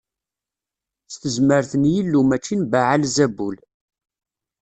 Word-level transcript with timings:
S 1.13 1.15
tezmert 1.21 1.71
n 1.81 1.83
Yillu 1.93 2.21
mačči 2.29 2.55
n 2.57 2.61
Baɛal 2.71 3.03
Zabul. 3.15 3.57